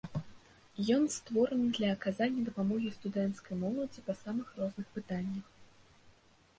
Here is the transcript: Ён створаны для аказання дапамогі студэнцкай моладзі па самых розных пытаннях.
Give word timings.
Ён 0.95 1.03
створаны 1.15 1.67
для 1.79 1.91
аказання 1.97 2.41
дапамогі 2.49 2.91
студэнцкай 2.97 3.55
моладзі 3.67 3.99
па 4.11 4.19
самых 4.27 4.47
розных 4.61 4.87
пытаннях. 4.99 5.47